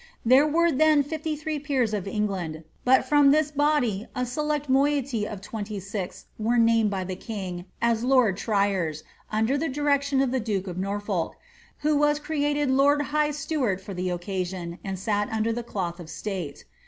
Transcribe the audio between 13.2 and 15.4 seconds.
steward for the occasion, and sat